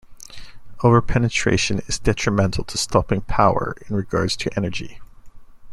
[0.81, 4.99] Over-penetration is detrimental to stopping power in regards to energy.